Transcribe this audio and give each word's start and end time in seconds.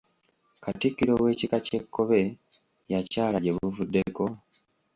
Katikkiro 0.63 1.13
w’ekika 1.23 1.57
ky’ekkobe 1.65 2.21
yakyala 2.91 3.37
gye 3.43 3.51
buvuddeko? 3.57 4.23